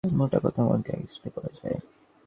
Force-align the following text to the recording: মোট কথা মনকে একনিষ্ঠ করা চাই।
মোট 0.13 0.33
কথা 0.43 0.61
মনকে 0.63 0.89
একনিষ্ঠ 0.91 1.23
করা 1.35 1.49
চাই। 1.57 1.75